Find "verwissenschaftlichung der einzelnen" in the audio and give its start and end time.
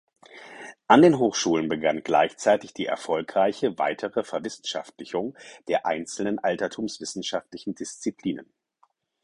4.23-6.39